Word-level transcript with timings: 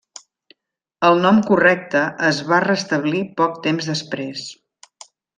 El 1.09 1.19
nom 1.25 1.41
correcte 1.49 2.01
es 2.29 2.39
va 2.51 2.61
restablir 2.65 3.21
poc 3.41 3.59
temps 3.69 3.91
després. 3.93 4.47